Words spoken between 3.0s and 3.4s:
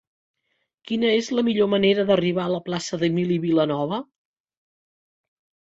d'Emili